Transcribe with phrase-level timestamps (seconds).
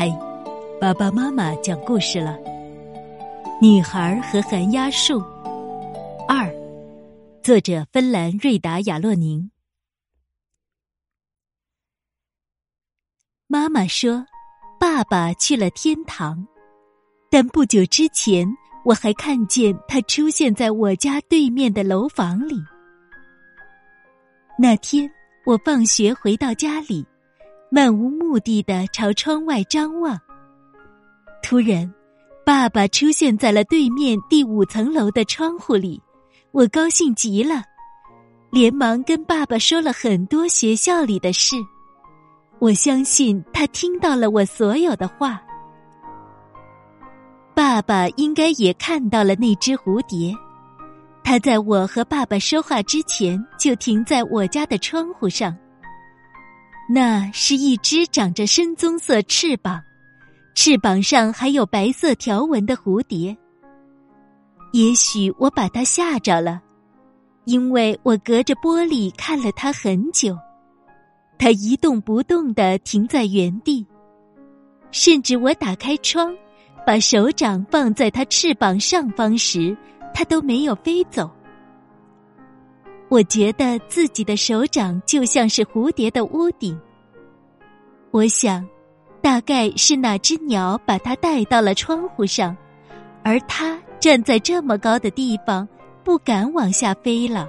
[0.00, 0.08] 嗨，
[0.80, 2.38] 爸爸妈妈讲故事了。
[3.60, 5.20] 女孩和寒鸦树
[6.28, 6.48] 二，
[7.42, 9.50] 作者芬兰瑞达亚洛宁。
[13.48, 14.24] 妈妈说，
[14.78, 16.46] 爸爸去了天堂，
[17.28, 18.46] 但不久之前
[18.84, 22.54] 我还看见他出现在我家对面的楼房里。
[24.56, 25.10] 那天
[25.44, 27.04] 我放学回到家里。
[27.70, 30.18] 漫无目的的朝窗外张望，
[31.42, 31.92] 突然，
[32.44, 36.02] 爸爸出现在了对面第五层楼的窗户里，
[36.50, 37.62] 我高兴极了，
[38.50, 41.56] 连忙跟爸爸说了很多学校里的事。
[42.58, 45.40] 我相信他听到了我所有的话。
[47.54, 50.34] 爸爸应该也看到了那只蝴蝶，
[51.22, 55.54] 它在我和爸爸说话之前就停在我家的窗户上。
[56.90, 59.78] 那是一只长着深棕色翅膀，
[60.54, 63.36] 翅膀上还有白色条纹的蝴蝶。
[64.72, 66.62] 也许我把它吓着了，
[67.44, 70.34] 因为我隔着玻璃看了它很久，
[71.38, 73.86] 它一动不动的停在原地，
[74.90, 76.34] 甚至我打开窗，
[76.86, 79.76] 把手掌放在它翅膀上方时，
[80.14, 81.30] 它都没有飞走。
[83.08, 86.78] 我觉得自己的手掌就像是蝴蝶的屋顶。
[88.10, 88.66] 我想，
[89.22, 92.56] 大概是哪只鸟把它带到了窗户上，
[93.22, 95.66] 而它站在这么高的地方，
[96.04, 97.48] 不敢往下飞了。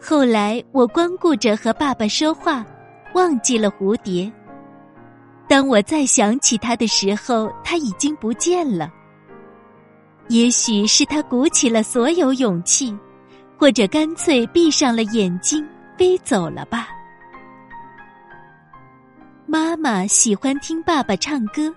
[0.00, 2.66] 后来我光顾着和爸爸说话，
[3.14, 4.30] 忘记了蝴蝶。
[5.48, 8.92] 当我再想起它的时候，它已经不见了。
[10.28, 12.96] 也许是它鼓起了所有勇气。
[13.60, 15.62] 或者干脆闭上了眼睛
[15.98, 16.88] 飞走了吧。
[19.44, 21.70] 妈妈喜欢听爸爸唱歌，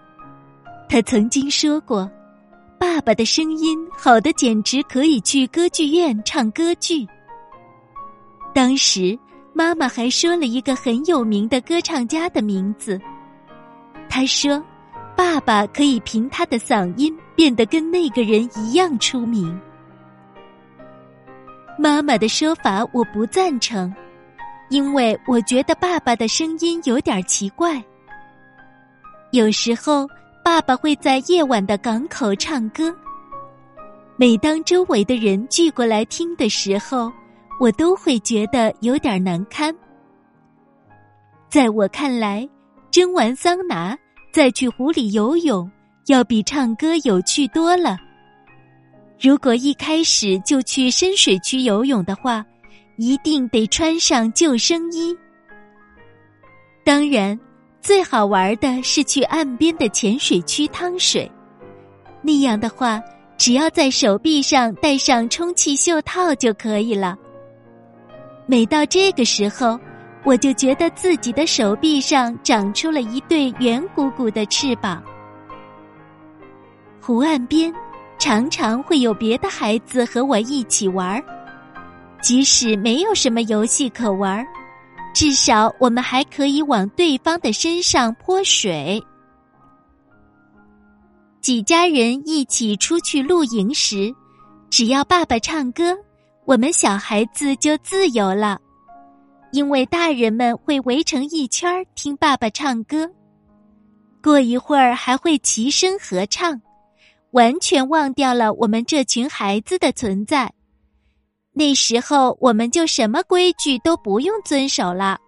[0.88, 2.09] 她曾经说过，
[2.80, 7.05] 爸爸的声音好的简直可以去歌剧院唱歌剧。
[8.54, 9.20] 当时
[9.52, 12.98] 妈妈还说了一个很有名的歌唱家的名字，
[14.08, 14.64] 她说，
[15.17, 19.60] 爸爸可以凭他的嗓音变得跟那个人一样出名。
[21.78, 23.94] 妈妈的说法我不赞成，
[24.70, 27.84] 因为我觉得爸爸的声音有点奇怪。
[29.32, 30.08] 有时候，
[30.44, 32.95] 爸爸会在夜晚的港口唱歌。
[34.16, 37.11] 每当周围的人聚过来听的时候，
[37.60, 39.76] 我都会觉得有点难堪。
[41.50, 42.48] 在我看来，
[42.92, 43.98] 蒸完桑拿
[44.32, 45.70] 再去湖里游泳，
[46.05, 47.98] 要比唱歌有趣多了。
[49.23, 52.45] 如果一开始就去深水区游泳的话，
[52.98, 55.16] 一定得穿上救生衣。
[56.84, 57.39] 当然，
[57.80, 61.32] 最好玩的是去岸边的浅水区趟水。
[62.22, 63.02] 那样的话，
[63.38, 67.17] 只要在手臂上戴上充气袖套就可以了。
[68.45, 69.80] 每到这个时候，
[70.26, 75.02] 我就觉得自己的手臂上长出了一对圆鼓鼓的翅膀。
[77.00, 77.73] 湖岸边。
[78.17, 81.21] 常常会有别的孩子和我一起玩
[82.21, 84.45] 即使没有什么游戏可玩
[85.13, 89.03] 至少我们还可以往对方的身上泼水。
[91.41, 94.11] 几家人一起出去露营时，
[94.69, 95.95] 只要爸爸唱歌，
[96.45, 98.57] 我们小孩子就自由了，
[99.51, 103.07] 因为大人们会围成一圈听爸爸唱歌，
[104.23, 106.59] 过一会儿还会齐声合唱。
[107.33, 110.54] 完全忘掉了我们这群孩子的存在。
[111.52, 115.20] 那时候，我们就什么规矩都不用遵守了。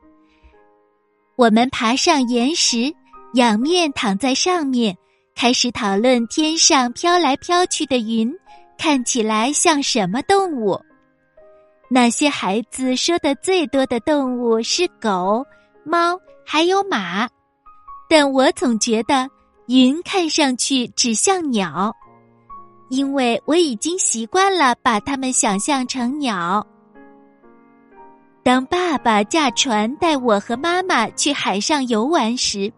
[1.36, 2.94] 我们爬上岩石，
[3.34, 4.96] 仰面躺在上面，
[5.36, 8.32] 开始讨论天上飘来飘去的云
[8.78, 10.80] 看起来像什么动物。
[11.90, 15.44] 那些孩子说的最多的动物是狗、
[15.84, 17.28] 猫，还有马，
[18.08, 19.28] 但我总觉得。
[19.68, 21.92] 云看上去只像鸟，
[22.90, 26.66] 因为我已经习惯了把它们想象成鸟。
[28.44, 32.72] 当爸爸驾船带我和妈妈去海上游玩时，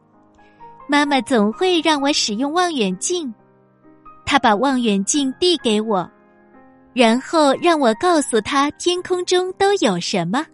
[0.88, 3.34] 妈妈总会让我使用望远镜。
[4.26, 6.10] 他把望远镜递给我，
[6.94, 10.46] 然后让我告诉他天空中都有什么。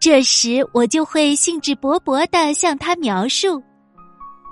[0.00, 3.62] 这时，我就会兴致勃勃的向他描述。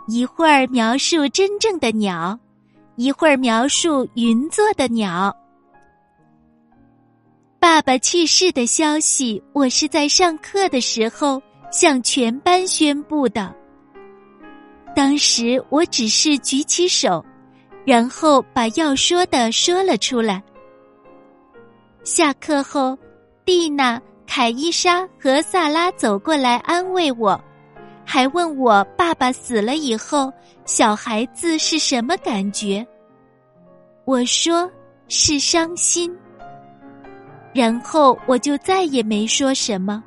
[0.07, 2.39] 一会儿描述真正的鸟，
[2.97, 5.35] 一会儿描述云做的鸟。
[7.59, 11.43] 爸爸去世的消息，我是在上课的时候
[11.73, 13.55] 向全班宣布的。
[14.95, 17.25] 当时我只是举起手，
[17.85, 20.43] 然后把要说的说了出来。
[22.05, 22.97] 下课后，
[23.45, 27.41] 蒂娜、凯伊莎和萨拉走过来安慰我，
[28.15, 30.33] 还问我爸爸死了以后，
[30.67, 32.87] 小孩子是什么感觉。
[34.05, 34.71] 我说
[35.09, 36.17] 是伤心。
[37.53, 40.01] 然后我就再也没说什么。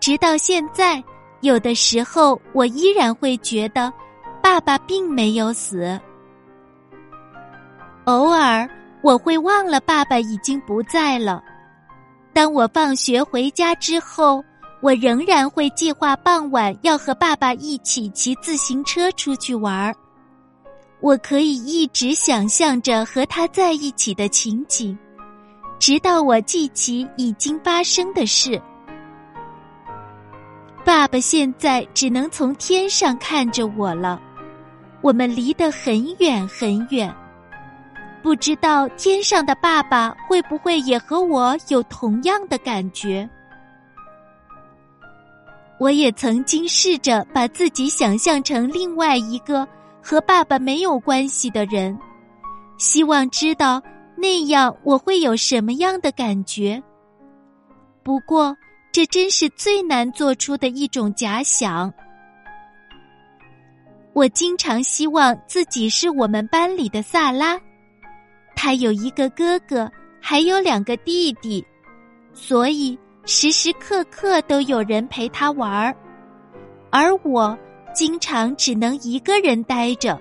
[0.00, 1.00] 直到现在，
[1.40, 3.92] 有的时候我依然会觉得，
[4.42, 5.96] 爸爸并没有死。
[8.06, 8.68] 偶尔
[9.02, 11.40] 我会忘了爸爸已经不在了。
[12.32, 14.44] 当我放学回家之后，
[14.80, 19.94] 我仍然会计划傍晚要和爸爸一起骑自行车出去玩儿。
[21.00, 24.96] 我可以一直想象着和他在一起的情景。
[25.78, 28.60] 直到我记起已经发生的事，
[30.84, 34.20] 爸爸现在只能从天上看着我了。
[35.02, 37.14] 我们离得很远很远，
[38.22, 43.28] 不知道天上的爸爸会不会也和我有同样的感觉。
[45.78, 49.66] 我也曾经试着把自己想象成另外一个
[50.02, 51.98] 和爸爸没有关系的人，
[52.78, 53.82] 希望知道。
[54.18, 56.82] 那样我会有什么样的感觉？
[58.02, 58.56] 不过，
[58.90, 61.92] 这真是最难做出的一种假想。
[64.14, 67.60] 我经常希望自己是我们班里的萨拉，
[68.54, 71.62] 他有一个哥哥，还有两个弟弟，
[72.32, 75.92] 所以时时刻刻都有人陪他玩儿，
[76.90, 77.58] 而我
[77.92, 80.16] 经常只能一个人呆着，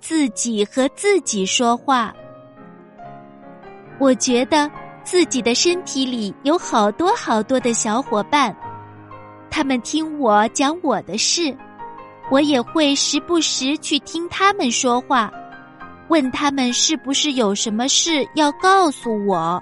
[0.00, 2.14] 自己和自己说话。
[3.98, 4.70] 我觉得
[5.02, 8.56] 自己的身体里有好多好多的小伙伴，
[9.50, 11.52] 他们听我讲我的事，
[12.30, 15.28] 我也会时不时去听他们说话，
[16.06, 19.60] 问他们是不是有什么事要告诉我。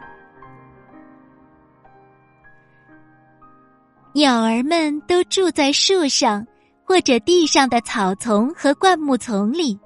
[4.16, 6.46] 鸟儿们都住在树上
[6.82, 9.78] 或者地上的草丛和灌木丛里，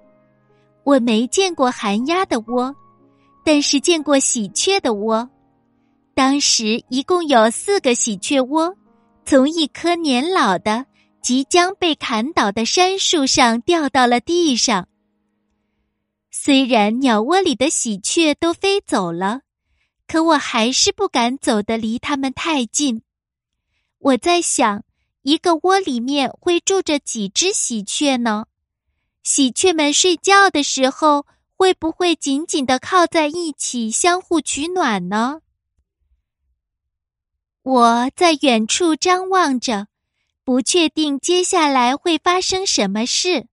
[0.84, 2.72] 我没见过寒鸦的窝。
[3.44, 5.28] 但是见过喜鹊的窝，
[6.14, 8.72] 当时一共有四个喜鹊窝，
[9.24, 10.86] 从一棵年老的、
[11.20, 14.86] 即将被砍倒的杉树上掉到了地上。
[16.30, 19.40] 虽然鸟窝里的喜鹊都飞走了，
[20.06, 23.02] 可我还是不敢走得离它们太近。
[24.00, 24.82] 我在想，
[25.22, 28.46] 一个窝里面会住着几只喜鹊呢？
[29.22, 31.26] 喜鹊们睡觉的时候。
[31.60, 35.42] 会不会紧紧的靠在一起，相互取暖呢？
[37.62, 39.88] 我在远处张望着，
[40.42, 43.46] 不确定接下来会发生什么事。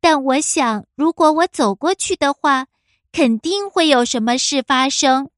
[0.00, 2.68] 但我想，如果我走过去的话，
[3.12, 5.30] 肯定会有什么事发生。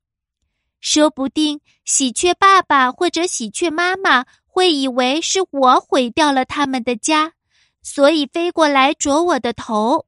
[0.80, 7.34] 说不定喜鹊爸爸或者喜鹊妈妈会以为是我毁掉了他们的家，
[7.82, 10.06] 所以飞过来啄我的头。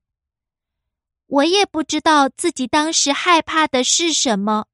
[1.27, 4.67] 我也不知道自己当时害怕的是什么，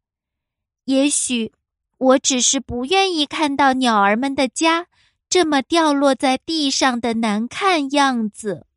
[0.84, 1.52] 也许
[1.98, 4.86] 我只是不愿意看到鸟儿们的家
[5.28, 8.67] 这么掉落在地上的难看样子。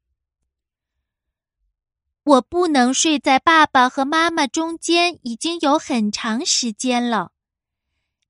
[2.31, 7.31] 我不能睡在爸爸和妈妈中间已经有很长时间了。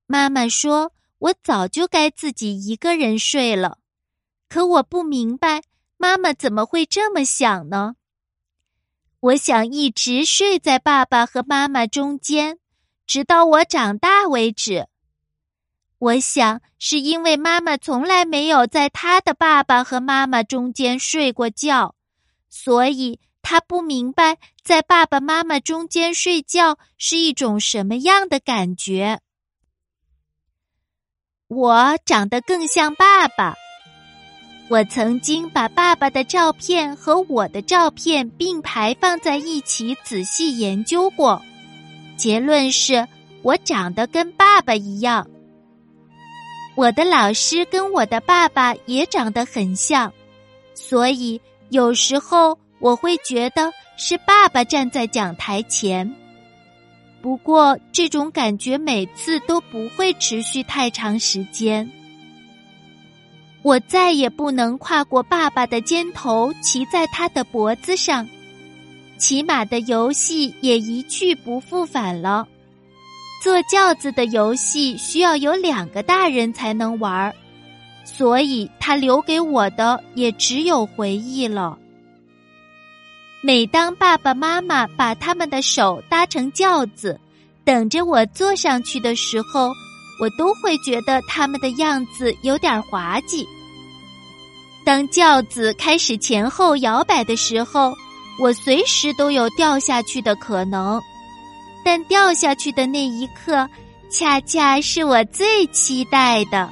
[0.06, 3.78] 妈妈说我早就该自己一个人睡了，
[4.48, 5.62] 可我不明白
[5.98, 7.94] 妈妈怎么会这么想呢？
[9.20, 12.58] 我想一直睡在爸爸和妈妈中间，
[13.06, 14.88] 直到我长大为止。
[15.98, 21.94] 我想是因为妈妈从来没有在她的爸爸和妈妈中间睡过觉，
[22.48, 23.20] 所以
[23.52, 29.20] 他不明白在爸爸妈妈中间睡觉是一种什么样的感觉。
[31.48, 33.54] 我长得更像爸爸。
[34.70, 41.42] 我曾经把爸爸的照片和我的照片并排放在一起，仔细研究过。
[42.16, 43.06] 结论是
[43.42, 45.28] 我长得跟爸爸一样。
[46.74, 50.10] 我的老师跟我的爸爸也长得很像，
[50.72, 56.12] 所以有时候我会觉得是爸爸站在讲台前。
[57.22, 61.88] 不过这种感觉每次都不会持续太长时间。
[63.62, 68.28] 我再也不能跨过爸爸的肩头，骑在他的脖子上。
[69.16, 72.48] 骑马的游戏也一去不复返了。
[73.40, 77.32] 坐轿子的游戏需要有两个大人才能玩儿，
[78.02, 81.78] 所以他留给我的也只有回忆了。
[83.44, 87.18] 每当爸爸妈妈把他们的手搭成轿子，
[87.64, 89.72] 等着我坐上去的时候，
[90.20, 93.44] 我都会觉得他们的样子有点滑稽。
[94.84, 97.92] 当轿子开始前后摇摆的时候，
[98.40, 101.02] 我随时都有掉下去的可能，
[101.84, 103.68] 但掉下去的那一刻，
[104.08, 106.70] 恰恰是我最期待的。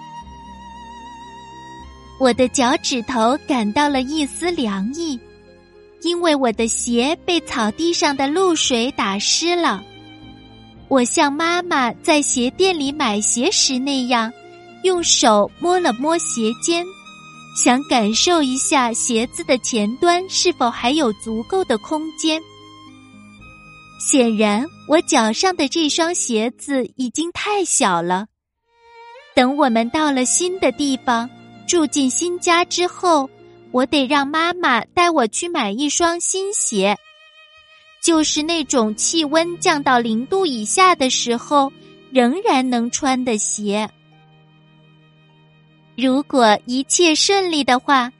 [2.20, 5.18] 我的脚趾头感到了一丝凉意。
[6.02, 9.84] 因为我的鞋被草地上的露水打湿了，
[10.88, 14.32] 我像妈妈在鞋店里买鞋时那样，
[14.82, 16.84] 用手摸了摸鞋尖，
[17.54, 22.40] 想感受一下鞋子的前端是否还有足够的空间。
[24.00, 28.26] 显然，我脚上的这双鞋子已经太小了。
[29.34, 31.28] 等我们到了新的地方，
[31.68, 33.28] 住进新家之后。
[33.72, 36.96] 我得让妈妈带我去买一双新鞋，
[38.02, 41.72] 就是那种气温降到零度以下的时候
[42.10, 43.88] 仍然能穿的鞋。
[45.96, 48.12] 如果一切顺利的话，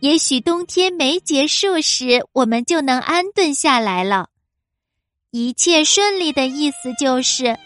[0.00, 4.28] 也许冬天没结束时，我们就能安顿下来了。
[5.30, 7.56] 一切顺利的意思就是，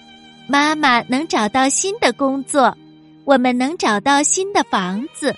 [0.49, 2.76] 妈妈能找到新的工作，
[3.25, 5.35] 我们能找到新的房子，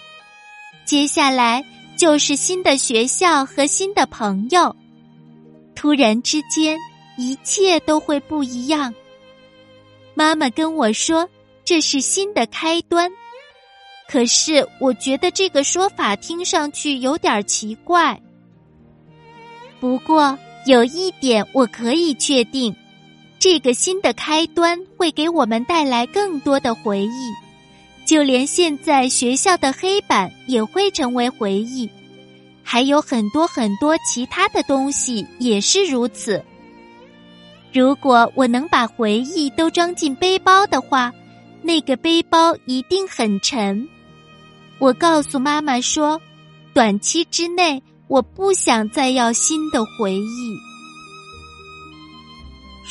[0.84, 1.62] 接下来。
[1.96, 4.74] 就是新的学校和新的朋友，
[5.74, 6.76] 突然之间，
[7.16, 8.92] 一切都会不一样。
[10.14, 11.28] 妈妈跟我说
[11.64, 13.10] 这是新的开端，
[14.08, 18.20] 可是我觉得这个说法听上去有点奇怪。
[19.80, 22.74] 不过有一点我可以确定，
[23.38, 27.51] 这个新的开端会给我们带来更多的回忆。
[28.04, 31.88] 就连现在学校的黑板也会成为回忆，
[32.62, 36.42] 还有很多很多其他的东西也是如此。
[37.72, 41.12] 如果我能把回忆都装进背包的话，
[41.62, 43.88] 那个背包一定很沉。
[44.78, 46.20] 我告诉妈妈说，
[46.74, 50.58] 短期之内我不想再要新的回忆。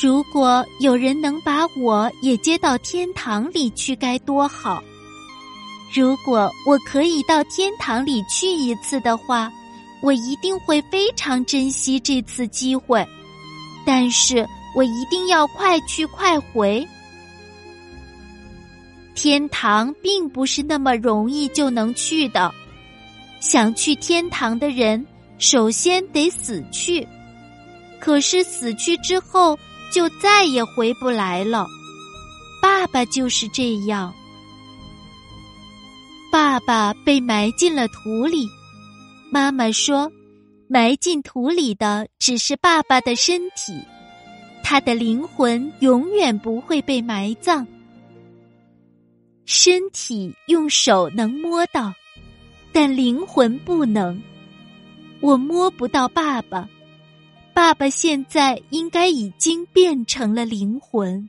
[0.00, 4.82] 如果有人能把我也接到天堂里去，该多好！
[5.94, 9.52] 如果我可以到天堂里去一次的话，
[10.00, 13.06] 我一定会非常珍惜这次机会。
[13.84, 16.86] 但是我一定要快去快回。
[19.14, 22.52] 天堂并不是那么容易就能去的。
[23.40, 25.04] 想去天堂的人，
[25.38, 27.06] 首先得死去。
[28.00, 29.58] 可是死去之后，
[29.92, 31.66] 就再也回不来了。
[32.62, 34.12] 爸爸就是这样。
[36.32, 38.48] 爸爸被埋进了土里，
[39.30, 40.10] 妈妈说
[40.66, 43.78] ：“埋进土里的只是爸爸的身体，
[44.64, 47.66] 他的灵魂永远不会被埋葬。
[49.44, 51.92] 身体用手能摸到，
[52.72, 54.18] 但灵魂不能。
[55.20, 56.66] 我摸不到爸爸，
[57.52, 61.28] 爸爸现在应该已经变成了灵魂。”